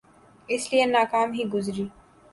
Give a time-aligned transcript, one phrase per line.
[0.51, 1.85] اس لئے ناکام ہی گزری۔